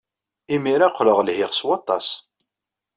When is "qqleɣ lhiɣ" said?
0.91-1.51